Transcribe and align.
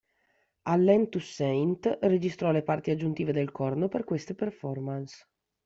Allen 0.63 1.09
Toussaint 1.09 1.99
registrò 2.01 2.51
le 2.51 2.63
parti 2.63 2.89
aggiuntive 2.89 3.33
del 3.33 3.51
corno 3.51 3.87
per 3.87 4.03
queste 4.03 4.33
performance. 4.33 5.27